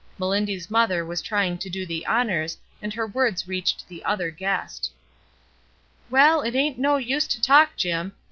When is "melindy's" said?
0.71-0.71